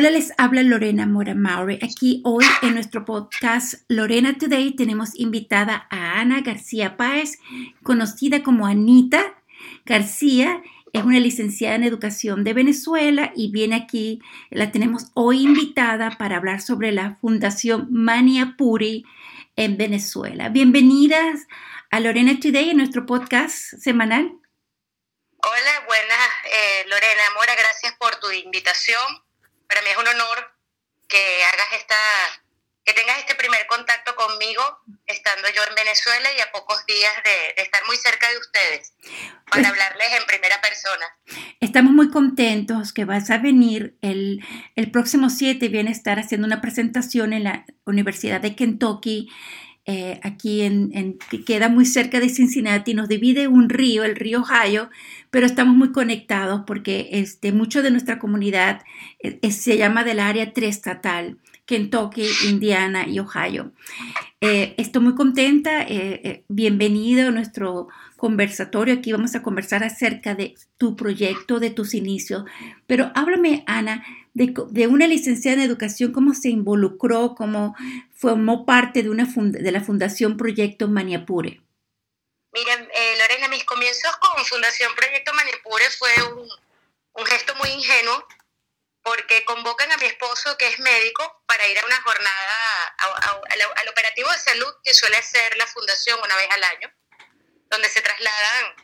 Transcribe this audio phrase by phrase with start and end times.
[0.00, 1.80] Hola, les habla Lorena Mora Maure.
[1.82, 7.40] Aquí hoy en nuestro podcast Lorena Today tenemos invitada a Ana García Páez,
[7.82, 9.42] conocida como Anita
[9.84, 10.62] García.
[10.92, 16.36] Es una licenciada en educación de Venezuela y viene aquí, la tenemos hoy invitada para
[16.36, 19.04] hablar sobre la Fundación Mania Puri
[19.56, 20.48] en Venezuela.
[20.48, 21.48] Bienvenidas
[21.90, 24.30] a Lorena Today en nuestro podcast semanal.
[25.42, 29.27] Hola, buenas, eh, Lorena Mora, gracias por tu invitación
[29.68, 30.52] para mí es un honor
[31.08, 31.94] que hagas esta,
[32.84, 34.62] que tengas este primer contacto conmigo,
[35.06, 38.92] estando yo en Venezuela y a pocos días de, estar muy cerca de ustedes,
[39.50, 41.06] para pues hablarles en primera persona.
[41.60, 46.46] Estamos muy contentos que vas a venir el, el próximo 7, viene a estar haciendo
[46.46, 49.28] una presentación en la Universidad de Kentucky
[49.90, 54.42] eh, aquí en, que queda muy cerca de Cincinnati, nos divide un río, el río
[54.42, 54.90] Ohio,
[55.30, 58.82] pero estamos muy conectados porque este, mucho de nuestra comunidad
[59.20, 63.72] eh, se llama del área triestatal, Kentucky, Indiana y Ohio.
[64.40, 65.86] Eh, estoy muy contenta,
[66.48, 68.94] bienvenido a nuestro conversatorio.
[68.94, 72.44] Aquí vamos a conversar acerca de tu proyecto, de tus inicios.
[72.86, 74.04] Pero háblame, Ana,
[74.34, 77.74] de, una licenciada en educación, cómo se involucró, cómo
[78.12, 81.60] formó parte de, una de la Fundación Proyecto Maniapure.
[82.52, 83.37] Miren, eh, Lorena,
[83.78, 86.50] comienzos con Fundación Proyecto Maniapure fue un,
[87.12, 88.26] un gesto muy ingenuo
[89.04, 92.96] porque convocan a mi esposo, que es médico, para ir a una jornada
[93.76, 96.92] al operativo de salud que suele hacer la fundación una vez al año,
[97.70, 98.74] donde se trasladan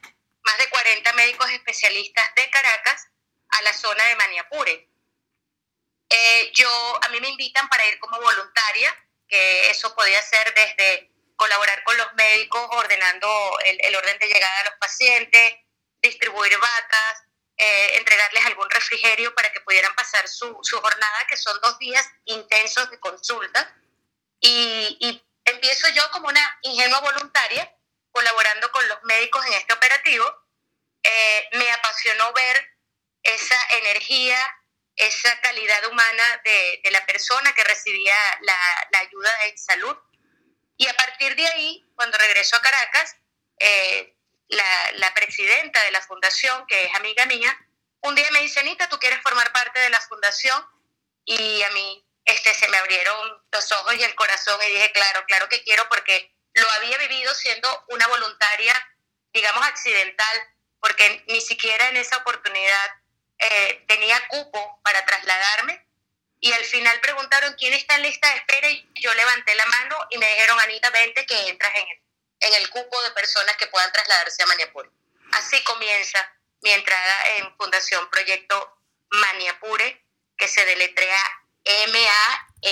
[0.44, 3.08] más de 40 médicos especialistas de Caracas
[3.48, 4.88] a la zona de Maniapure.
[6.08, 11.13] Eh, yo, a mí me invitan para ir como voluntaria, que eso podía ser desde
[11.36, 15.54] colaborar con los médicos ordenando el, orden de llegada a los pacientes,
[16.02, 17.24] distribuir batas,
[17.56, 22.90] eh, entregarles algún refrigerio para que pudieran pasar su, jornada, que son dos días intensos
[22.90, 23.74] de consulta.
[24.40, 27.70] Y, empiezo yo como una ingenua voluntaria,
[28.10, 30.24] colaborando con los médicos en este operativo.
[31.02, 32.74] Eh, me apasionó ver
[33.22, 34.38] esa energía,
[34.96, 39.96] esa calidad humana de, la persona que recibía la, ayuda en salud.
[40.76, 43.16] Y a partir de ahí, cuando regreso a Caracas,
[43.60, 44.16] eh,
[44.48, 47.56] la, presidenta de la fundación, que es amiga mía,
[48.02, 50.64] un día me dice, Anita, ¿tú quieres formar parte de la fundación?
[51.24, 55.24] Y a mí este, se me abrieron los ojos y el corazón y dije, claro,
[55.26, 58.74] claro que quiero porque lo había vivido siendo una voluntaria,
[59.32, 62.90] digamos, accidental, porque ni siquiera en esa oportunidad
[63.38, 65.86] eh, tenía cupo para trasladarme.
[66.40, 69.96] Y al final preguntaron quién está en lista de espera y yo levanté la mano
[70.10, 70.43] y me dijeron,
[71.26, 71.98] Que entras en el,
[72.40, 74.90] en el cupo de personas que puedan trasladarse a Maniapure.
[75.32, 76.18] Así comienza
[76.62, 78.78] mi entrada en Fundación Proyecto
[79.10, 80.06] Maniapure,
[80.36, 81.18] que se deletrea
[81.64, 82.70] M-A-N-I-A-P-U-R-E.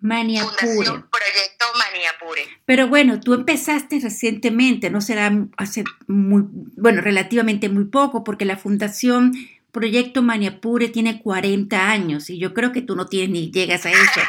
[0.00, 0.56] Maniapure.
[0.56, 2.60] Fundación Proyecto Maniapure.
[2.64, 6.42] Pero bueno, tú empezaste recientemente, no será hace muy,
[6.76, 9.32] bueno, relativamente muy poco, porque la Fundación
[9.72, 13.90] Proyecto Maniapure tiene 40 años y yo creo que tú no tienes ni llegas a
[13.90, 14.20] eso.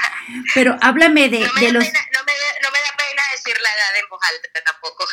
[0.55, 1.85] Pero háblame de, no de los...
[1.85, 2.33] Pena, no, me,
[2.63, 5.05] no, me, da pena decir la edad en voz alta tampoco.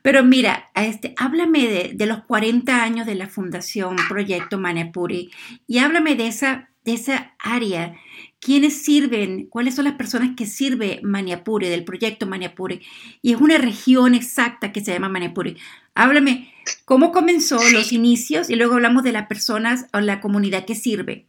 [0.02, 5.28] Pero mira, este, háblame de, de, los 40 años de la Fundación Proyecto Maniapure
[5.66, 7.94] y háblame de esa, de esa área
[8.40, 12.80] quiénes sirven, cuáles son las personas que sirve Maniapure, del proyecto Maniapure.
[13.22, 15.56] Y es una región exacta que se llama Maniapure.
[15.94, 16.54] Háblame,
[16.84, 18.50] ¿cómo comenzó los inicios?
[18.50, 21.26] Y luego hablamos de las personas o la comunidad que sirve.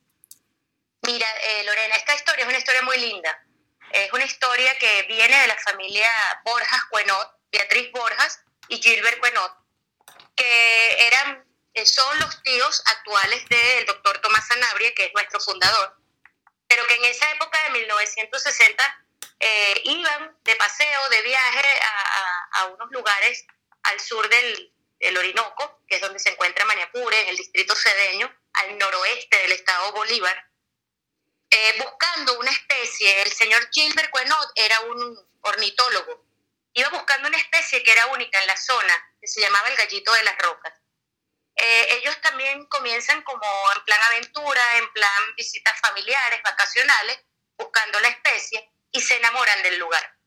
[1.05, 3.45] Mira, eh, Lorena, esta historia es una historia muy linda.
[3.91, 6.07] Es una historia que viene de la familia
[6.45, 9.51] Borjas Cuenot, Beatriz Borjas y Gilbert Cuenot,
[10.35, 11.43] que eran,
[11.73, 15.98] eh, son los tíos actuales del doctor Tomás Sanabria, que es nuestro fundador
[16.69, 19.05] pero que en esa época de 1960
[19.39, 21.79] eh, iban de paseo, de viaje
[22.51, 23.45] a, unos lugares
[23.83, 24.71] al sur del,
[25.17, 29.91] Orinoco, que es donde se encuentra Maniapure, en el distrito cedeño, al noroeste del estado
[29.93, 30.45] Bolívar,
[31.49, 33.21] eh, buscando una especie.
[33.23, 36.25] El señor Gilbert Quenot era un ornitólogo.
[36.73, 40.13] Iba buscando una especie que era única en la zona, que se llamaba el gallito
[40.13, 40.73] de las rocas.
[41.61, 43.45] Eh, ellos también comienzan como
[43.75, 47.19] en plan aventura, en plan visitas familiares, vacacionales,
[47.57, 50.17] buscando la especie y se enamoran del lugar.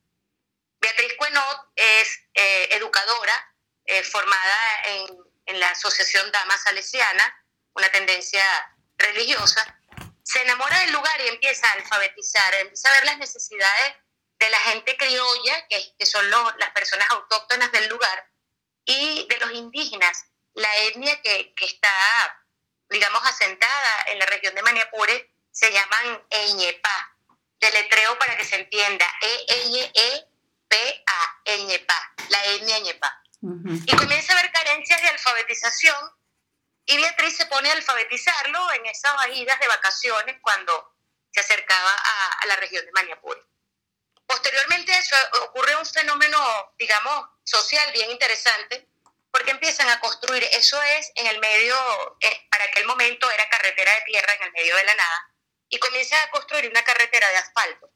[0.79, 3.55] Beatriz Cuenot es eh, educadora
[3.87, 7.45] eh, formada en, la Asociación Dama Salesiana,
[7.75, 8.43] una tendencia
[8.97, 9.79] religiosa.
[10.23, 13.97] Se enamora del lugar y empieza a alfabetizar, empieza a ver las necesidades
[14.39, 18.31] de la gente criolla, que, que son las personas autóctonas del lugar,
[18.85, 22.45] y de los indígenas, la etnia que, está,
[22.91, 27.17] digamos, asentada en la región de Maniapure se llaman Eñepa,
[27.61, 30.31] deletreo para que se entienda, E-N-E-P-A,
[31.45, 33.23] Eñepa, la etnia Eñepa.
[33.43, 35.97] Y comienza a haber carencias de alfabetización
[36.87, 40.95] y Beatriz se pone a alfabetizarlo en esas idas de vacaciones cuando
[41.31, 43.41] se acercaba a, la región de Maniapure.
[44.27, 46.39] Posteriormente a eso ocurre un fenómeno,
[46.79, 48.92] digamos, social bien interesante,
[49.33, 51.77] porque empiezan a construir, eso es en el medio,
[52.21, 55.35] eh, para aquel momento era carretera de tierra en el medio de la nada,
[55.69, 57.91] y comienzan a construir una carretera de asfalto,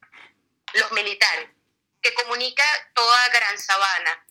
[0.73, 1.51] los militares,
[2.01, 4.27] que comunica toda Gran Sabana,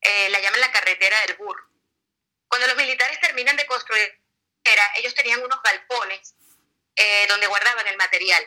[0.00, 1.68] eh, la llaman la carretera del burro.
[2.48, 4.22] Cuando los militares terminan de construir,
[4.64, 6.34] era, ellos tenían unos galpones
[6.96, 8.42] eh, donde guardaban el material.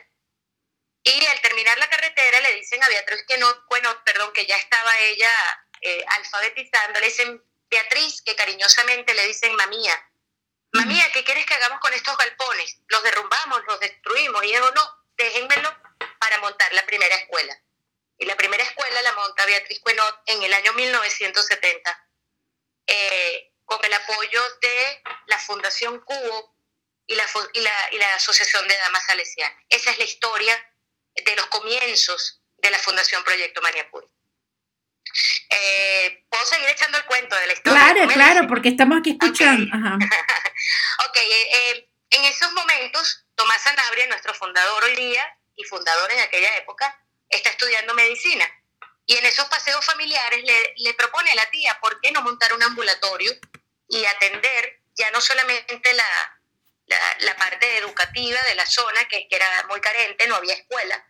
[1.03, 4.55] Y al terminar la carretera le dicen a Beatriz que no, bueno, perdón, que ya
[4.55, 5.31] estaba ella
[5.81, 10.11] eh, alfabetizando, le dicen Beatriz, que cariñosamente le dicen mamía.
[10.73, 12.77] Mamía, ¿qué quieres que hagamos con estos galpones?
[12.87, 14.43] ¿Los derrumbamos, los destruimos?
[14.43, 15.73] Y yo, no, déjenmelo
[16.19, 17.57] para montar la primera escuela.
[18.17, 22.09] Y la primera escuela la monta Beatriz Cuenot en el año 1970,
[22.87, 26.55] eh, con el apoyo de la Fundación Cubo
[27.07, 29.57] y la, y la, Asociación de Damas Salesianas.
[29.69, 30.75] Esa es la historia
[31.15, 34.07] de los comienzos de la Fundación Proyecto María Puri.
[35.49, 37.93] Eh, Puedo seguir echando el cuento de la historia.
[37.93, 39.65] Claro, claro, porque estamos aquí escuchando.
[39.75, 45.21] ok, eh, en esos momentos, Tomás Sanabria, nuestro fundador hoy día
[45.55, 46.97] y fundador en aquella época,
[47.29, 48.49] está estudiando medicina.
[49.05, 50.41] Y en esos paseos familiares
[50.77, 53.33] le, propone a la tía, ¿por qué no montar un ambulatorio
[53.89, 56.39] y atender ya no solamente la,
[57.19, 61.05] la, parte educativa de la zona, que, que, era muy carente, no había escuela,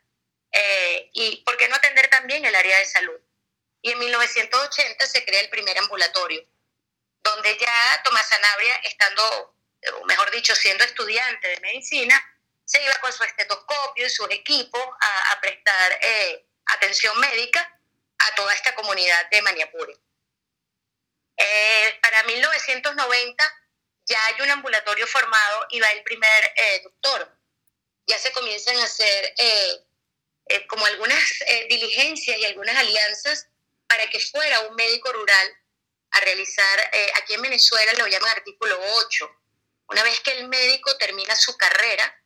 [0.51, 3.19] eh, y por qué no atender también el área de salud?
[3.81, 6.45] Y en 1980 se crea el primer ambulatorio,
[7.23, 9.55] donde ya Tomás Sanabria, estando,
[9.99, 12.23] o mejor dicho, siendo estudiante de medicina,
[12.63, 17.79] se iba con su estetoscopio y sus equipos a, prestar eh, atención médica
[18.19, 19.93] a toda esta comunidad de Maniapuri.
[21.37, 23.57] Eh, para 1990
[24.05, 27.35] ya hay un ambulatorio formado y va el primer eh, doctor.
[28.05, 29.33] Ya se comienzan a hacer
[30.67, 31.23] como algunas
[31.69, 33.47] diligencias y algunas alianzas
[33.91, 35.57] para que fuera un médico rural
[36.11, 39.29] a realizar, aquí en Venezuela lo llaman artículo 8.
[39.87, 42.23] Una vez que el médico termina su carrera,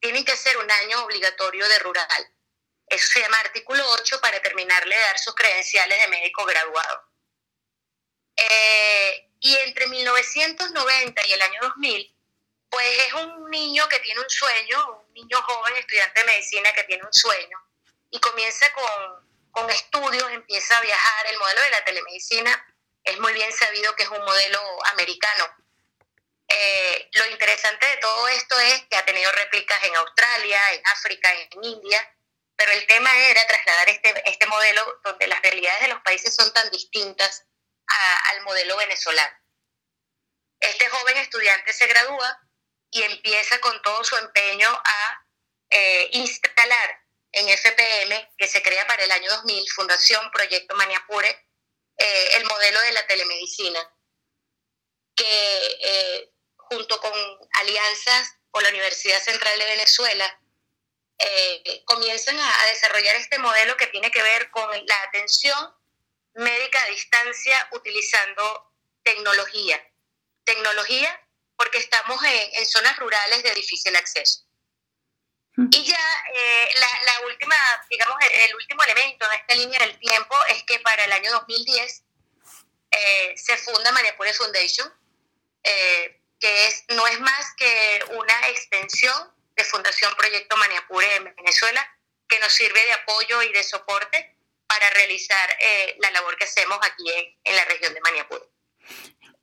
[0.00, 2.34] tienen que hacer un año obligatorio de rural.
[2.86, 7.04] Eso se llama artículo 8 para terminarle de dar sus credenciales de médico graduado.
[8.34, 12.16] Eh, y entre 1990 y el año 2000,
[12.70, 16.84] pues es un niño que tiene un sueño, un niño joven, estudiante de medicina que
[16.84, 17.58] tiene un sueño,
[18.10, 21.26] y comienza con, con estudios, empieza a viajar.
[21.28, 22.66] El modelo de la telemedicina
[23.04, 25.62] es muy bien sabido que es un modelo americano
[26.54, 31.32] eh, lo interesante de todo esto es que ha tenido réplicas en Australia, en África,
[31.32, 32.16] en India,
[32.56, 36.52] pero el tema era trasladar este, este modelo donde las realidades de los países son
[36.52, 37.46] tan distintas
[38.30, 39.36] al modelo venezolano.
[40.60, 42.40] Este joven estudiante se gradúa
[42.90, 45.26] y empieza con todo su empeño a
[45.70, 47.01] eh, instalar
[47.32, 51.28] en FPM, que se crea para el año 2000, Fundación Proyecto Maniapure,
[51.96, 53.80] eh, el modelo de la telemedicina,
[55.14, 57.12] que junto con
[57.60, 60.40] alianzas con la Universidad Central de Venezuela,
[61.18, 65.74] eh, comienzan a, desarrollar este modelo que tiene que ver con la atención
[66.34, 68.72] médica a distancia utilizando
[69.02, 69.80] tecnología.
[70.44, 71.20] Tecnología
[71.56, 74.44] porque estamos en, zonas rurales de difícil acceso.
[75.56, 77.56] Y ya eh, la, última,
[77.90, 82.04] digamos, el, último elemento de esta línea del tiempo es que para el año 2010
[82.90, 84.90] eh, se funda Maniapure Foundation,
[85.62, 89.14] que es, no es más que una extensión
[89.56, 91.86] de Fundación Proyecto Maniapure en Venezuela,
[92.28, 96.78] que nos sirve de apoyo y de soporte para realizar eh, la labor que hacemos
[96.82, 97.04] aquí
[97.44, 98.42] en, la región de Maniapure.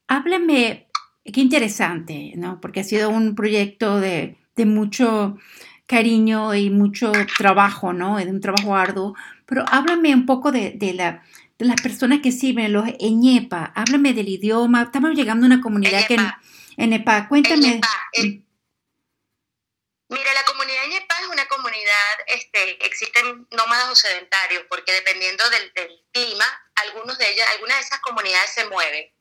[0.08, 0.90] Háblame,
[1.24, 2.60] qué interesante, ¿no?
[2.60, 5.38] Porque ha sido un proyecto de, de mucho
[5.90, 8.18] cariño y mucho trabajo, ¿no?
[8.18, 9.16] De un trabajo arduo.
[9.48, 11.26] Pero háblame un poco de, de la,
[11.58, 14.84] de las personas que sirven, los Eñepa, háblame del idioma.
[14.84, 16.18] Estamos llegando a una comunidad que
[16.78, 17.28] en EPA.
[17.28, 17.82] Cuéntame.
[20.12, 25.44] Mira, la comunidad en EPA es una comunidad, este, existen nómadas o sedentarios, porque dependiendo
[25.50, 25.72] del,
[26.12, 29.12] clima, algunos de ellas, algunas de esas comunidades se mueven.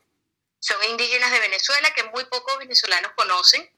[0.60, 3.68] Son indígenas de Venezuela que muy pocos venezolanos conocen.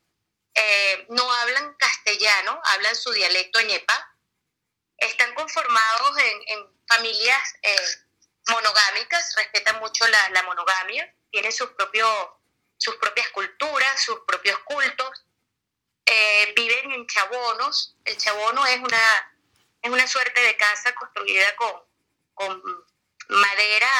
[0.54, 4.16] Eh, no hablan castellano, hablan su dialecto ñepa.
[4.98, 7.76] Están conformados en, familias eh,
[8.48, 11.70] monogámicas, respetan mucho la, monogamia, tienen sus
[12.78, 15.24] sus propias culturas, sus propios cultos.
[16.04, 17.96] en chabonos.
[18.04, 19.34] El chabono es una,
[19.82, 21.72] es una suerte de casa construida con,
[22.34, 22.62] con
[23.28, 23.90] madera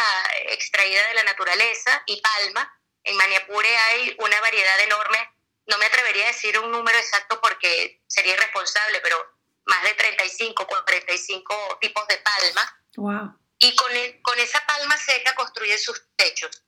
[0.49, 2.81] extraída de la naturaleza y palma.
[3.05, 5.40] En Maniapure hay una variedad enorme.
[5.67, 9.17] No me atrevería a decir un número exacto porque sería irresponsable, pero
[9.65, 12.83] más de 35, 45 tipos de palma.
[12.97, 13.39] Wow.
[13.59, 16.65] Y con, con esa palma seca construye sus techos.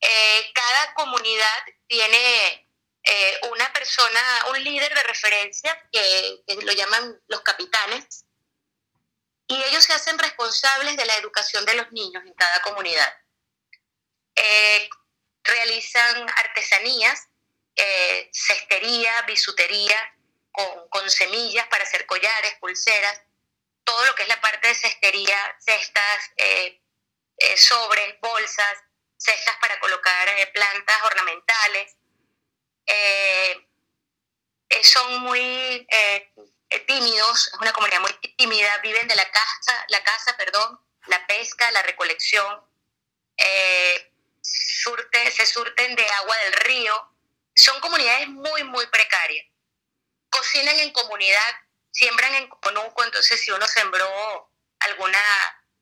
[0.00, 2.68] Eh, cada comunidad tiene
[3.04, 4.20] eh, una persona,
[4.50, 8.24] un líder de referencia, que, lo llaman los capitanes,
[9.46, 13.12] y ellos se hacen responsables de la educación de los niños en cada comunidad.
[14.34, 14.88] Eh,
[15.44, 17.28] realizan artesanías,
[18.32, 19.98] cestería, bisutería,
[20.50, 23.22] con, con, semillas para hacer collares, pulseras,
[23.84, 26.30] todo lo que es la parte de cestería, cestas,
[27.56, 28.78] sobres, bolsas,
[29.22, 31.96] cestas para colocar eh, plantas ornamentales.
[32.86, 33.68] Eh,
[34.68, 35.86] eh, son muy
[36.86, 41.70] tímidos, es una comunidad muy tímida, viven de la casa, la casa, perdón, la pesca,
[41.70, 42.66] la recolección,
[44.40, 47.11] surte, se surten de agua del río.
[47.54, 49.46] Son comunidades muy, muy precarias.
[50.30, 51.54] Cocinan en comunidad,
[51.90, 55.18] siembran en conuco, entonces si uno sembró alguna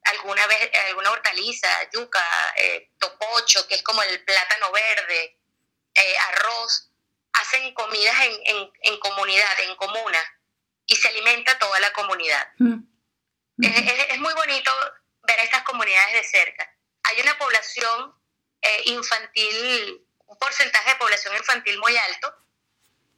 [0.04, 5.38] alguna vez alguna hortaliza, yuca, eh, topocho, que es como el plátano verde,
[5.94, 6.90] eh, arroz,
[7.32, 10.18] hacen comidas en, en, comunidad, en comuna,
[10.86, 12.48] y se alimenta toda la comunidad.
[12.58, 12.80] Mm.
[13.62, 14.70] Es, muy bonito
[15.22, 16.74] ver estas comunidades de cerca.
[17.04, 18.14] Hay una población
[18.62, 22.34] eh, infantil, un porcentaje de población infantil muy alto,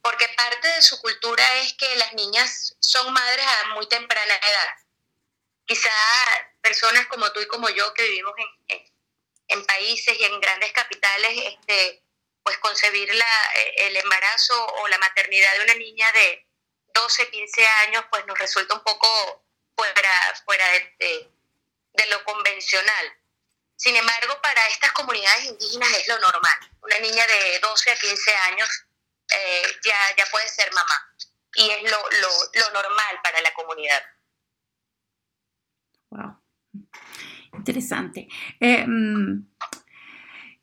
[0.01, 4.83] porque parte de su cultura es que las niñas son madres a muy temprana edad
[5.65, 5.91] quizá
[6.61, 8.33] personas como tú y como yo que vivimos
[8.67, 8.93] en,
[9.47, 12.03] en, países y en grandes capitales, este,
[12.43, 16.47] pues concebir la, eh, el embarazo o la maternidad de una niña de
[16.93, 20.65] 12, 15 años, pues nos resulta un poco fuera, fuera
[20.99, 21.29] de,
[21.93, 23.17] de, lo convencional.
[23.83, 26.57] Sin embargo, para estas comunidades indígenas es lo normal.
[26.83, 28.69] Una niña de 12 a 15 años
[29.29, 31.13] eh, ya, ya puede ser mamá
[31.55, 32.29] y es lo, lo,
[32.61, 34.01] lo normal para la comunidad.
[36.11, 36.41] Wow.
[37.55, 38.29] Interesante.
[38.61, 39.51] Eh, mm,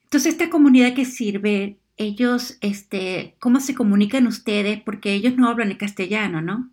[0.04, 4.80] entonces, esta comunidad que sirve, ellos, este, ¿cómo se comunican ustedes?
[4.82, 6.70] Porque ellos no hablan el castellano, ¿no?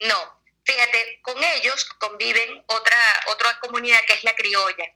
[0.00, 4.86] No, fíjate, con ellos conviven otra, otra comunidad que es la criolla.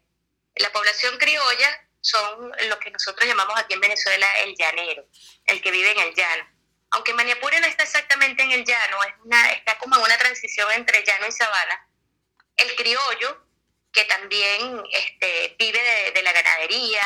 [0.61, 5.07] La población criolla son lo que nosotros llamamos aquí en Venezuela el llanero,
[5.47, 6.49] el que vive en el llano.
[6.93, 10.71] Aunque Maniapure no está exactamente en el llano, es una, está como en una transición
[10.73, 11.89] entre llano y sabana,
[12.57, 13.47] el criollo,
[13.93, 17.03] que también este, vive de, la ganadería,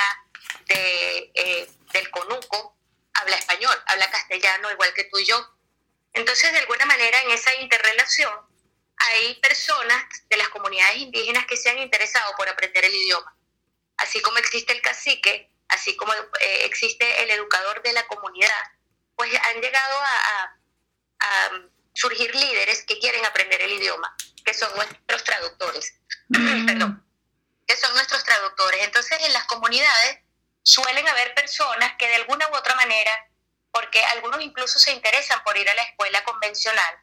[0.67, 2.77] de, eh, del conuco,
[3.15, 5.55] habla español, habla castellano igual que tú y yo.
[6.13, 8.33] Entonces, de alguna manera, en esa interrelación,
[8.97, 13.37] hay personas de las comunidades indígenas que se han interesado por aprender el idioma.
[13.97, 18.63] Así como existe el cacique, así como eh, existe el educador de la comunidad,
[19.17, 20.51] pues han llegado a
[21.95, 25.95] surgir líderes que quieren aprender el idioma que son nuestros traductores.
[26.27, 26.67] Mm.
[26.67, 27.07] Perdón,
[27.67, 28.83] que son nuestros traductores.
[28.83, 30.21] Entonces, en las comunidades
[30.63, 33.13] suelen haber personas que de alguna u otra manera,
[33.71, 36.95] porque algunos incluso se interesan por ir a la escuela convencional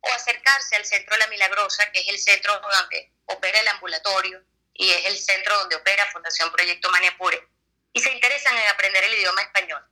[0.00, 4.44] o acercarse al centro de la Milagrosa, que es el centro donde opera el ambulatorio
[4.78, 7.48] y es el centro donde opera Fundación Proyecto Maniapure,
[7.92, 9.82] y se interesan en aprender el idioma español.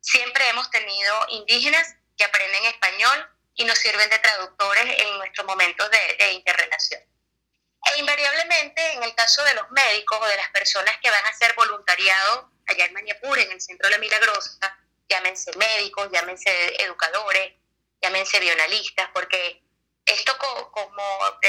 [0.00, 5.90] Siempre hemos tenido indígenas que aprenden español y nos sirven de traductores en nuestros momentos
[5.90, 7.00] de, interrelación.
[7.00, 11.30] E invariablemente, en el caso de los médicos o de las personas que van a
[11.30, 17.54] hacer voluntariado allá en Mañapur, en el Centro de la Milagrosa, llámense médicos, llámense educadores,
[18.00, 19.62] llámense bionalistas, porque
[20.04, 21.40] esto, como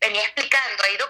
[0.00, 1.09] venía explicando, ha ido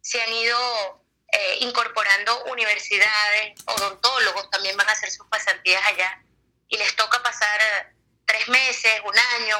[0.00, 6.22] se han ido eh, incorporando universidades, odontólogos también van a hacer sus pasantías allá,
[6.68, 7.92] y les toca pasar
[8.26, 9.56] tres meses, un año,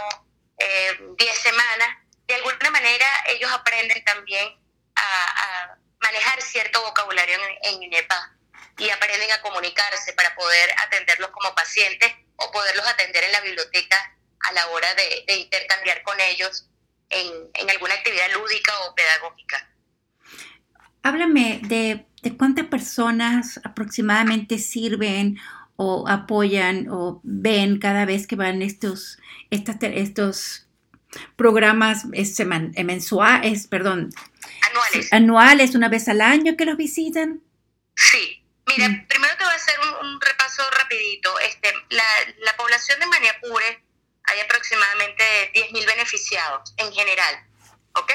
[0.59, 1.89] eh, diez semanas,
[2.27, 4.59] de alguna manera ellos aprenden también
[4.97, 8.37] a, manejar cierto vocabulario en, en INEPA
[8.77, 14.17] y aprenden a comunicarse para poder atenderlos como pacientes o poderlos atender en la biblioteca
[14.41, 16.67] a la hora de, intercambiar con ellos
[17.11, 19.71] en, en, alguna actividad lúdica o pedagógica.
[21.05, 25.39] Háblame de, de cuántas personas aproximadamente sirven
[25.77, 29.19] o apoyan o ven cada vez que van estos,
[29.51, 30.67] estas, estos
[31.37, 34.11] programas eh, mensuales, perdón,
[34.71, 35.13] anuales.
[35.13, 37.43] anuales, una vez al año que los visitan?
[37.95, 38.43] Sí.
[38.67, 39.07] Mira, mm.
[39.07, 41.39] primero te voy a hacer un, repaso rapidito.
[41.41, 42.05] Este, la,
[42.39, 43.85] la, población de Maniapure
[45.87, 47.35] beneficiados en general,
[47.95, 48.13] ¿ok?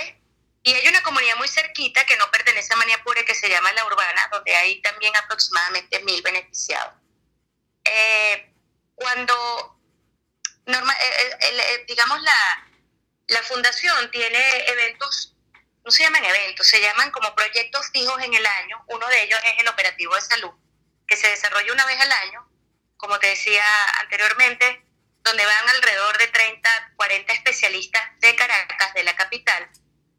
[0.63, 3.85] Y hay una comunidad muy cerquita que no pertenece a Maniapure que se llama La
[3.85, 6.93] Urbana, donde hay también aproximadamente mil beneficiados.
[7.85, 8.53] Eh,
[8.95, 9.79] cuando,
[10.65, 12.69] normal, eh, eh, digamos, la,
[13.27, 15.35] la fundación tiene eventos,
[15.85, 18.83] no se llaman eventos, se llaman como proyectos fijos en el año.
[18.87, 20.51] Uno de ellos es el operativo de salud,
[21.07, 22.45] que se desarrolla una vez al año,
[22.97, 23.63] como te decía
[24.01, 24.83] anteriormente,
[25.23, 29.69] donde van alrededor de 30, 40 especialistas de Caracas, de la capital,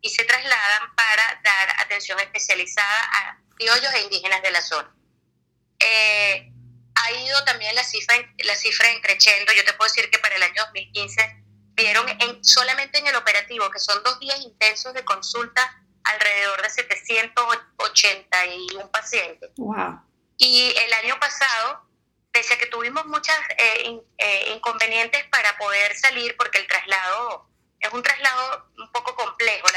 [0.02, 4.94] y se trasladan para dar atención especializada a criollos e indígenas de la zona.
[5.78, 6.52] Eh,
[6.94, 9.52] ha ido también la cifra, la cifra creciendo.
[9.52, 13.70] Yo te puedo decir que para el año 2015 vieron en, solamente en el operativo,
[13.70, 19.50] que son dos días intensos de consulta, alrededor de 781 pacientes.
[19.56, 20.00] Wow.
[20.36, 21.86] Y el año pasado,
[22.32, 27.92] pese a que tuvimos muchos eh, eh, inconvenientes para poder salir, porque el traslado es
[27.92, 29.69] un traslado un poco complejo,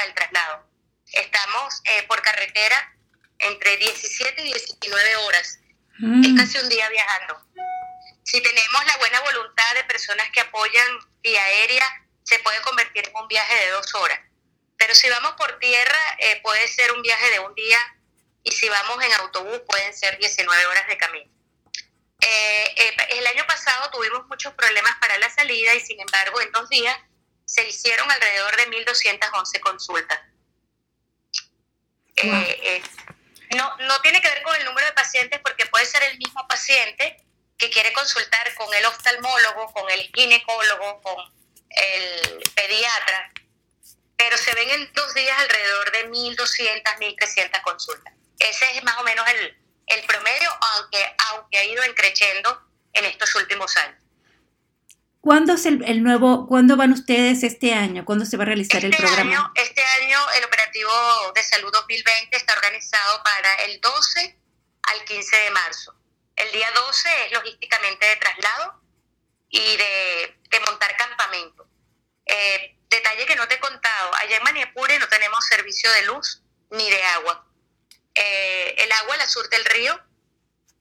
[0.00, 0.66] logística del traslado.
[1.12, 2.96] Estamos eh, por carretera
[3.38, 5.58] entre 17 y 19 horas.
[5.98, 6.24] Mm.
[6.24, 7.40] Es casi un día viajando.
[8.22, 10.86] Si tenemos la buena voluntad de personas que apoyan
[11.22, 11.84] vía aérea,
[12.22, 14.20] se puede convertir en un viaje de dos horas.
[14.76, 17.78] Pero si vamos por tierra, eh, puede ser un viaje de un día
[18.44, 21.30] y si vamos en autobús, pueden ser 19 horas de camino.
[22.22, 26.68] Eh, el año pasado tuvimos muchos problemas para la salida y sin embargo en dos
[26.68, 26.96] días
[27.50, 30.20] se hicieron alrededor de 1.211 consultas.
[32.14, 32.82] Eh, eh,
[33.56, 36.46] no, no tiene que ver con el número de pacientes porque puede ser el mismo
[36.46, 37.16] paciente
[37.58, 41.16] que quiere consultar con el oftalmólogo, con el ginecólogo, con
[41.70, 43.32] el pediatra,
[44.16, 48.14] pero se ven en dos días alrededor de 1.200, 1.300 consultas.
[48.38, 53.34] Ese es más o menos el, el promedio, aunque, aunque ha ido creciendo en estos
[53.34, 54.00] últimos años.
[55.20, 58.06] ¿Cuándo es el, nuevo, cuándo van ustedes este año?
[58.06, 59.52] ¿Cuándo se va a realizar el este programa?
[59.54, 60.90] este año el operativo
[61.34, 64.38] de salud 2020 está organizado para el 12
[64.82, 65.94] al 15 de marzo.
[66.36, 68.80] El día 12 es logísticamente de traslado
[69.50, 71.68] y de, montar campamento.
[72.24, 76.42] Eh, detalle que no te he contado, allá en Maniapure no tenemos servicio de luz
[76.70, 77.46] ni de agua.
[78.14, 80.00] Eh, el agua la surte el río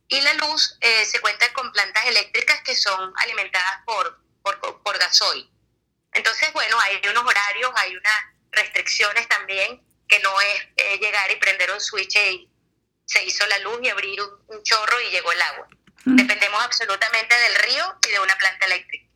[0.07, 4.97] y la luz eh, se cuenta con plantas eléctricas que son alimentadas por por, por
[4.97, 5.49] gasoil.
[6.13, 11.35] Entonces, bueno, hay unos horarios, hay unas restricciones también, que no es eh, llegar y
[11.35, 12.49] prender un switch y
[13.05, 15.67] se hizo la luz y abrir un, chorro y llegó el agua.
[16.05, 19.07] Dependemos absolutamente del río y de una planta eléctrica.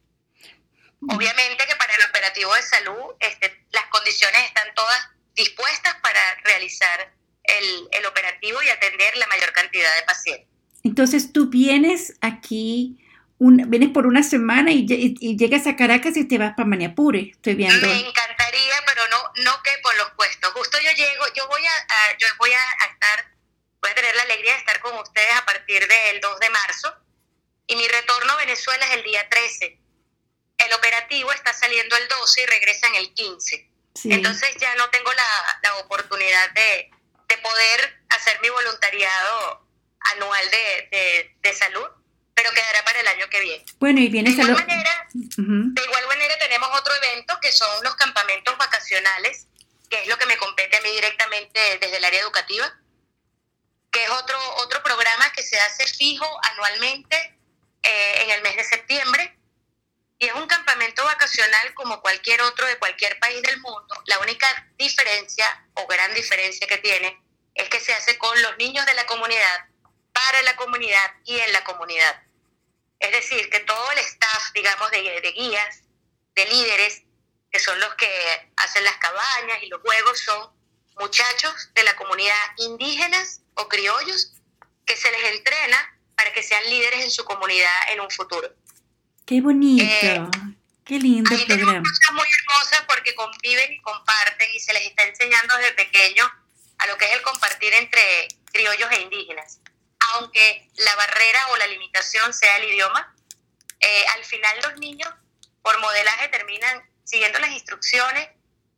[1.10, 7.14] Obviamente que para el operativo de salud este, las condiciones están todas dispuestas para realizar
[7.44, 10.48] el, el operativo y atender la mayor cantidad de pacientes.
[10.84, 13.04] Entonces tú vienes aquí
[13.44, 14.86] vienes por una semana y,
[15.38, 17.88] llegas a Caracas y te vas para Maniapure, estoy viendo.
[17.88, 20.52] Me encantaría, pero no, no que por los puestos.
[20.54, 23.26] Justo yo llego, yo voy a, yo voy a estar,
[23.82, 26.96] voy a tener la alegría de estar con ustedes a partir del 2 de marzo
[27.68, 29.78] y mi retorno a Venezuela es el día 13.
[30.60, 33.70] El operativo está saliendo el 12 y regresan el 15.
[34.06, 36.90] Entonces ya no tengo la, la oportunidad de,
[37.28, 39.68] de, poder hacer mi voluntariado
[40.16, 41.88] anual de, de, de salud
[42.44, 43.66] pero quedará para el año que viene.
[43.80, 47.96] Bueno, y viene de igual, manera, de igual manera tenemos otro evento que son los
[47.96, 49.48] campamentos vacacionales,
[49.90, 52.70] que es lo que me compete a mí directamente desde el área educativa,
[53.92, 57.16] que es otro, otro programa que se hace fijo anualmente
[57.82, 59.40] eh, en el mes de septiembre.
[60.20, 64.04] Y es un campamento vacacional como cualquier otro de cualquier país del mundo.
[64.06, 67.22] La única diferencia o gran diferencia que tiene
[67.56, 69.66] es que se hace con los niños de la comunidad
[70.12, 72.24] para la comunidad y en la comunidad.
[73.04, 75.82] Es decir, que todo el staff, digamos, de, guías,
[76.36, 77.04] de líderes,
[77.52, 78.08] que son los que
[78.56, 80.50] hacen las cabañas y los juegos, son
[80.98, 84.32] muchachos de la comunidad indígenas o criollos
[84.86, 88.48] que se les entrena para que sean líderes en su comunidad en un futuro.
[89.26, 90.22] Qué bonito, eh,
[90.86, 91.84] qué lindo ahí programa.
[91.84, 96.32] cosas muy hermosas porque conviven y comparten y se les está enseñando desde pequeño
[96.78, 99.60] a lo que es el compartir entre criollos e indígenas
[100.14, 103.16] aunque la barrera o la limitación sea el idioma,
[103.80, 105.10] eh, al final los niños
[105.62, 108.30] por modelaje terminan siguiendo las instrucciones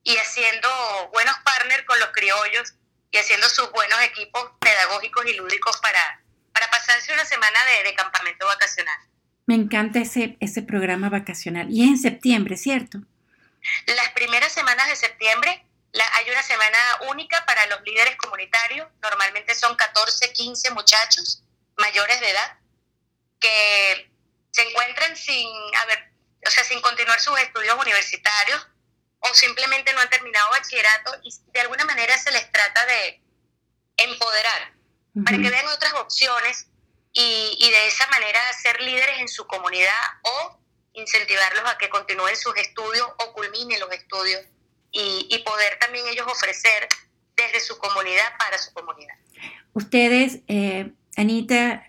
[0.04, 0.70] y haciendo
[1.14, 2.74] buenos partners con los criollos
[3.12, 6.22] y haciendo sus buenos equipos pedagógicos y lúdicos para,
[6.54, 9.00] para pasarse una semana de, de campamento vacacional.
[9.46, 11.68] Me encanta ese, ese programa vacacional.
[11.70, 13.00] Y es en septiembre, ¿cierto?
[13.88, 15.66] Las primeras semanas de septiembre
[16.14, 16.78] hay una semana
[17.10, 21.44] única para los líderes comunitarios, normalmente son 14, 15 muchachos
[21.78, 22.58] mayores de edad
[23.40, 24.12] que
[24.52, 28.68] se encuentran sin, o sea, sin continuar sus estudios universitarios
[29.20, 33.22] o simplemente no han terminado bachillerato y de alguna manera se les trata de
[33.98, 34.74] empoderar
[35.24, 36.68] para que vean otras opciones
[37.14, 40.60] y, y, de esa manera ser líderes en su comunidad o
[40.92, 44.42] incentivarlos a que continúen sus estudios o culminen los estudios
[44.96, 46.88] y, poder también ellos ofrecer
[47.36, 49.16] desde su comunidad para su comunidad.
[49.74, 51.86] Ustedes, eh, Anita,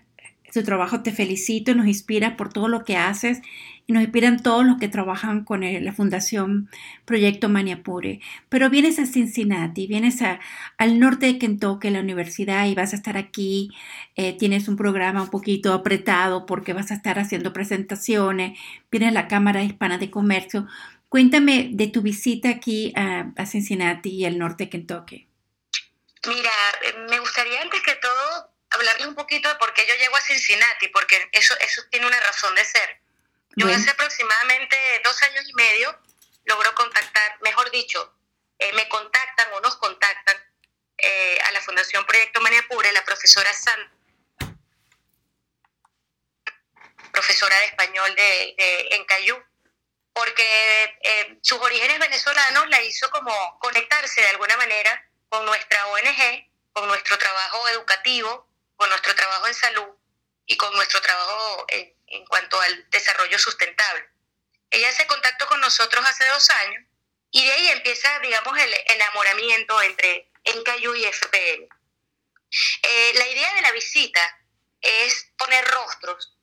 [0.53, 3.41] su trabajo te felicito, nos inspira por todo lo que haces
[3.85, 6.69] y nos inspiran todos los que trabajan con la Fundación
[7.05, 8.19] Proyecto Maniapure.
[8.49, 10.41] Pero vienes a Cincinnati, vienes a,
[10.77, 13.71] al norte de Kentucky, la universidad, y vas a estar aquí.
[14.17, 18.59] Eh, tienes un programa un poquito apretado porque vas a estar haciendo presentaciones.
[18.91, 20.67] Vienes la Cámara Hispana de Comercio.
[21.09, 25.29] Cuéntame de tu visita aquí a, a Cincinnati y el norte de Kentucky.
[26.27, 30.15] Mira, eh, me gustaría antes que todo hablarles un poquito de por qué yo llego
[30.17, 33.01] a Cincinnati, porque eso, eso tiene una razón de ser.
[33.55, 35.97] Yo hace aproximadamente dos años y medio
[36.45, 38.13] logro contactar, mejor dicho,
[38.59, 40.35] eh, me contactan o nos contactan
[40.97, 43.79] eh, a la Fundación Proyecto Maniapure, la profesora San,
[47.11, 48.55] profesora de español de,
[48.91, 49.35] en Cayú,
[50.17, 56.49] porque eh, sus orígenes venezolanos la hizo como conectarse de alguna manera con nuestra ONG,
[56.73, 59.87] con nuestro trabajo educativo, con nuestro trabajo en salud
[60.47, 64.09] y con nuestro trabajo en, en cuanto al desarrollo sustentable.
[64.71, 66.83] Ella hace contacto con nosotros hace dos años
[67.29, 71.67] y de ahí empieza, digamos, el enamoramiento entre Encayu y FPL.
[72.81, 74.39] Eh, la idea de la visita
[74.81, 76.36] es poner rostros.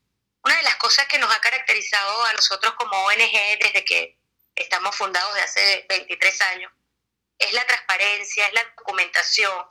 [0.45, 4.19] Una de las cosas que nos ha caracterizado a nosotros como ONG desde que
[4.55, 6.71] estamos fundados de hace 23 años
[7.39, 9.67] es la transparencia, es la documentación,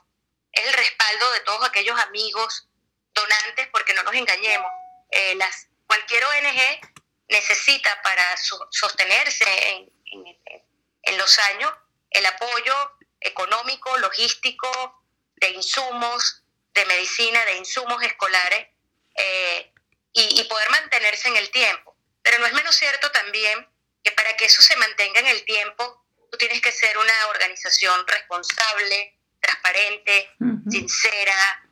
[0.52, 2.68] es el respaldo de todos aquellos amigos
[3.14, 4.70] donantes, porque no nos engañemos,
[5.10, 6.80] eh, las cualquier ONG
[7.28, 8.36] necesita para
[8.70, 11.72] sostenerse en, los años
[12.10, 12.74] el apoyo
[13.20, 15.04] económico, logístico,
[15.36, 18.68] de insumos, de medicina, de insumos escolares
[19.14, 19.73] eh,
[20.14, 21.96] y, y, poder mantenerse en el tiempo.
[22.22, 23.68] Pero no es menos cierto también
[24.02, 28.06] que para que eso se mantenga en el tiempo, tú tienes que ser una organización
[28.06, 30.30] responsable, transparente,
[30.70, 31.70] sincera,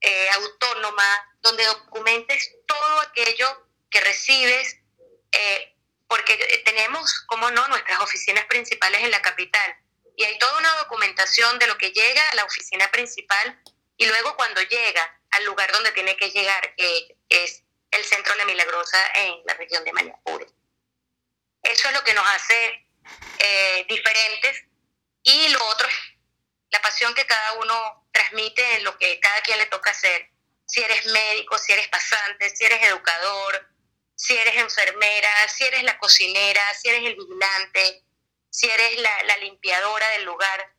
[0.00, 4.78] eh, autónoma, donde documentes todo aquello que recibes,
[5.32, 5.76] eh,
[6.08, 9.76] porque tenemos, como no, nuestras oficinas principales en la capital.
[10.16, 13.60] Y hay toda una documentación de lo que llega a la oficina principal
[13.96, 17.61] y luego cuando llega al lugar donde tiene que llegar, que es
[17.92, 20.46] el centro la Milagrosa en la región de Mayapure.
[21.62, 22.88] Eso es lo que nos hace
[23.38, 24.64] eh, diferentes
[25.22, 25.94] y lo otro es
[26.70, 30.30] la pasión que cada uno transmite en lo que cada quien le toca hacer.
[30.66, 33.68] Si eres médico, si eres pasante, si eres educador,
[34.16, 38.04] si eres enfermera, si eres la cocinera, si eres el vigilante,
[38.48, 40.74] si eres la, limpiadora del lugar.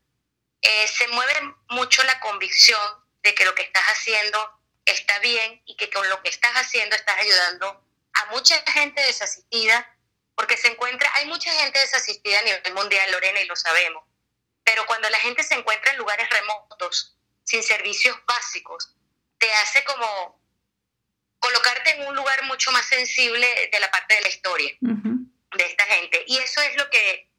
[0.62, 1.34] Eh, se mueve
[1.70, 2.82] mucho la convicción
[3.22, 6.96] de que lo que estás haciendo está bien y que con lo que estás haciendo
[6.96, 9.98] estás ayudando a mucha gente desasistida,
[10.36, 14.04] porque se encuentra, hay mucha gente desasistida a nivel mundial, Lorena, y lo sabemos
[14.64, 18.96] pero cuando la gente se encuentra en lugares remotos, sin servicios básicos,
[19.38, 20.42] te hace como
[21.40, 25.86] colocarte en un lugar mucho más sensible de la parte de la historia de esta
[25.86, 26.24] gente.
[26.28, 27.30] Y eso es lo que,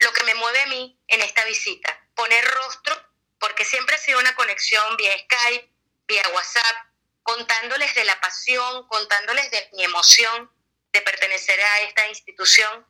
[0.00, 2.94] lo que me mueve a mí en esta visita, poner rostro,
[3.38, 5.72] porque siempre ha sido una conexión vía Skype,
[6.08, 6.76] vía WhatsApp,
[7.22, 10.50] contándoles de la pasión, contándoles de mi emoción
[10.92, 12.86] de pertenecer a esta institución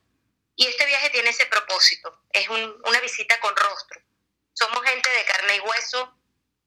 [0.57, 4.01] y este viaje tiene ese propósito, es una visita con rostro.
[4.53, 6.15] Somos gente de carne y hueso,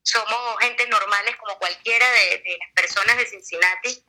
[0.02, 4.04] somos gente normales como cualquiera de, las personas de Cincinnati,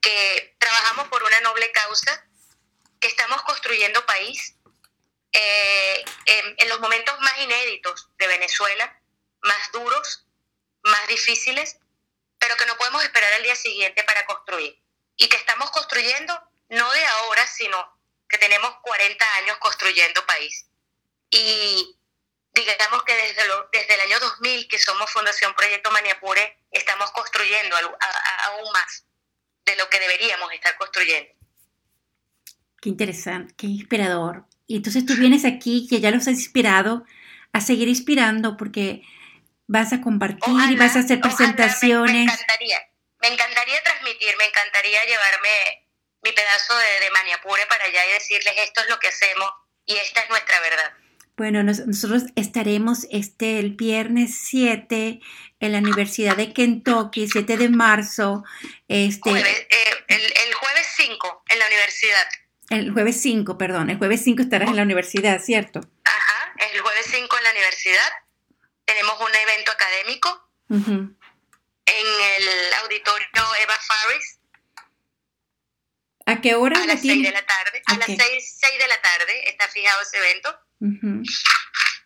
[0.00, 2.24] que trabajamos por una noble causa,
[3.00, 4.56] que estamos construyendo país
[5.32, 9.00] eh, en, los momentos más inéditos de Venezuela,
[9.42, 10.26] más duros,
[10.82, 11.78] más difíciles,
[12.38, 14.80] pero que no podemos esperar al día siguiente para construir.
[15.16, 17.76] Y que estamos construyendo no de ahora, sino
[18.28, 20.66] que tenemos 40 años construyendo país.
[21.30, 21.96] Y
[22.52, 28.72] digamos que desde, desde el año 2000 que somos Fundación Proyecto Maniapure, estamos construyendo aún
[28.72, 29.04] más
[29.64, 31.32] de lo que deberíamos estar construyendo.
[32.80, 34.44] Qué interesante, qué inspirador.
[34.66, 37.04] Y entonces tú vienes aquí, que ya los has inspirado,
[37.52, 39.02] a seguir inspirando porque
[39.66, 42.14] vas a compartir y vas a hacer presentaciones.
[42.14, 42.78] me, encantaría,
[43.20, 45.86] me encantaría transmitir, me encantaría llevarme
[46.22, 49.50] mi pedazo de, de maniapure para allá y decirles esto es lo que hacemos
[49.84, 50.92] y esta es nuestra verdad.
[51.36, 55.20] Bueno, nosotros estaremos este el viernes 7
[55.60, 58.42] en la Universidad de Kentucky, 7 de marzo.
[58.88, 59.68] Este, eh,
[60.08, 62.26] el, jueves 5 en la universidad.
[62.70, 65.80] El jueves 5, perdón, el jueves 5 estarás en la universidad, ¿cierto?
[66.04, 68.12] Ajá el jueves 5 en la universidad.
[68.86, 70.50] Tenemos un evento académico
[71.86, 73.28] en el auditorio
[73.60, 74.38] Eva Faris.
[76.26, 76.82] ¿A qué hora?
[76.82, 77.82] A las 6 de la tarde.
[77.86, 80.60] A las 6, de la tarde está fijado ese evento.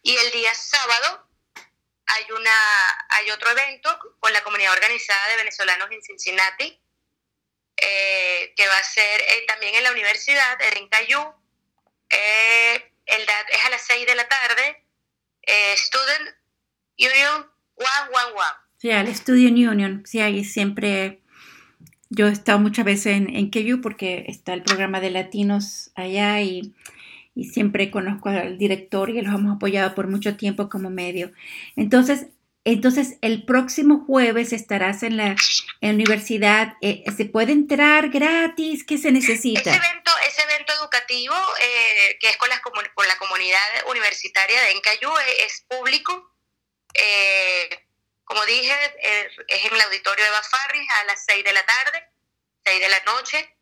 [0.02, 1.28] Y el día sábado
[2.06, 6.80] hay, una, hay otro evento con la comunidad organizada de venezolanos en Cincinnati,
[7.76, 11.34] eh, que va a ser eh, también en la universidad, en Cayú.
[12.10, 14.86] Eh, el, es a las 6 de la tarde.
[15.76, 16.39] Student
[17.00, 18.56] Union One One One.
[18.78, 20.02] Sí, el Student Union.
[20.06, 21.22] Sí, ahí siempre.
[22.08, 26.74] Yo he estado muchas veces en, en porque está el programa de latinos allá y
[27.34, 31.32] y siempre conozco al director y los hemos apoyado por mucho tiempo como medio.
[31.76, 32.26] Entonces,
[32.64, 35.36] entonces el próximo jueves estarás en la,
[35.80, 36.74] universidad.
[36.82, 38.84] Eh, ¿Se puede entrar gratis?
[38.84, 39.60] ¿Qué se necesita?
[39.60, 43.58] Ese evento, ese evento educativo eh, que es con, las, con la comunidad
[43.88, 46.29] universitaria de Encayú es, es público.
[46.94, 47.86] Eh,
[48.24, 52.08] como dije, es en el auditorio de Bafarris a las 6 de la tarde,
[52.64, 53.56] 6 de la noche.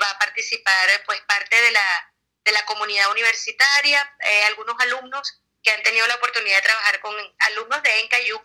[0.00, 2.10] va a participar pues parte de la
[2.44, 7.14] de la comunidad universitaria, eh, algunos alumnos que han tenido la oportunidad de trabajar con
[7.38, 8.40] alumnos de Encayu,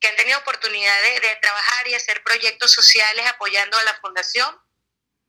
[0.00, 4.54] que han tenido oportunidad de, trabajar y hacer proyectos sociales apoyando a la fundación.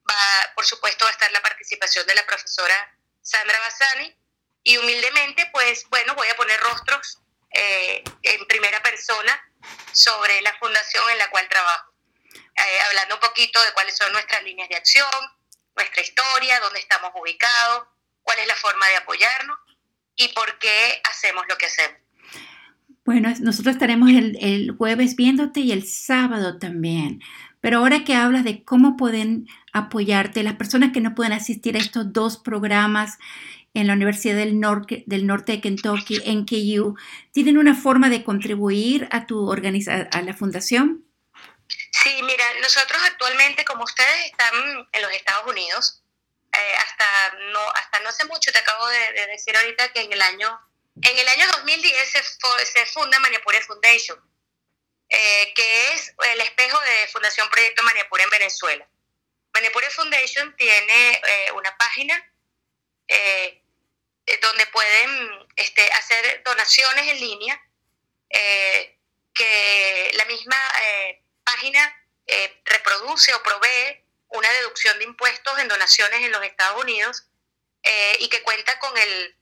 [0.09, 4.17] Va, por supuesto, va a estar la participación de la profesora Sandra Bassani
[4.63, 7.19] y humildemente, pues bueno, voy a poner rostros
[7.51, 9.33] eh, en primera persona
[9.91, 11.93] sobre la fundación en la cual trabajo,
[12.33, 15.07] eh, hablando un poquito de cuáles son nuestras líneas de acción,
[15.75, 17.87] nuestra historia, dónde estamos ubicados,
[18.21, 19.57] cuál es la forma de apoyarnos
[20.15, 22.01] y por qué hacemos lo que hacemos.
[23.05, 27.21] Bueno, nosotros estaremos el, jueves viéndote y el sábado también.
[27.61, 31.79] Pero ahora que hablas de cómo pueden apoyarte, las personas que no pueden asistir a
[31.79, 33.17] estos dos programas
[33.73, 36.97] en la Universidad del Norte, del Norte de Kentucky, en KU,
[37.31, 41.05] ¿tienen una forma de contribuir a tu organización, a la fundación?
[41.91, 44.53] Sí, mira, nosotros actualmente, como ustedes están
[44.91, 46.03] en los Estados Unidos,
[46.57, 50.21] eh, hasta no hasta no hace mucho te acabo de, decir ahorita que en el
[50.21, 50.59] año
[51.01, 52.23] en el año 2010 se,
[52.65, 54.17] se funda Maniapure Foundation
[55.09, 58.87] eh, que es el espejo de Fundación Proyecto Maniapure en Venezuela
[59.53, 62.15] Maniapure Foundation tiene eh, una página
[64.41, 67.61] donde pueden este, hacer donaciones en línea
[69.33, 70.57] que la misma
[71.43, 71.95] página
[72.65, 77.27] reproduce o provee una deducción de impuestos en donaciones en los Estados Unidos
[77.83, 79.35] eh, y que cuenta con el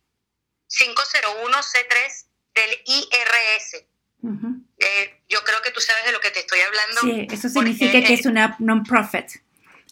[0.69, 3.85] 501C3 del IRS.
[4.77, 7.01] Eh, yo creo que tú sabes de lo que te estoy hablando.
[7.01, 9.27] Sí, eso significa que es una non-profit,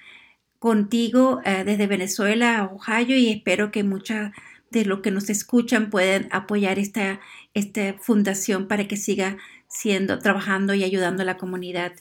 [0.60, 4.32] contigo eh, desde Venezuela a Ohio y espero que muchas
[4.70, 7.20] de los que nos escuchan puedan apoyar esta,
[7.54, 11.94] esta fundación para que siga siendo, trabajando y ayudando a la comunidad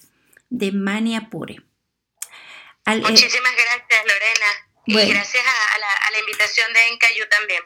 [0.51, 1.63] de Maniapure.
[2.87, 5.07] Eh, Muchísimas gracias, Lorena.
[5.07, 5.79] Y gracias a,
[6.13, 7.63] la, invitación de Encayu también.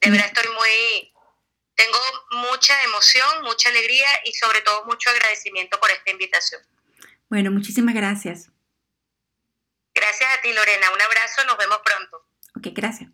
[0.00, 1.12] De verdad estoy muy,
[1.74, 1.98] tengo
[2.30, 6.62] mucha emoción, mucha alegría y sobre todo mucho agradecimiento por esta invitación.
[7.28, 8.50] Bueno, muchísimas gracias.
[9.94, 10.86] Gracias a ti, Lorena.
[10.94, 12.26] Un abrazo, nos vemos pronto.
[12.56, 13.10] Ok, gracias.